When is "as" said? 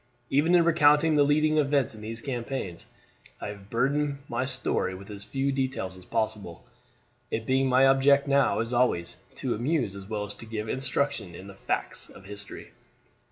5.11-5.23, 5.95-6.05, 8.61-8.73, 9.95-10.07, 10.25-10.33